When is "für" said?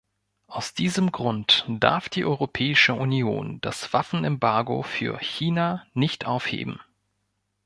4.81-5.19